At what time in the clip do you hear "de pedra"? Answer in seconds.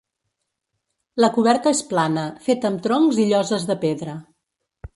3.73-4.17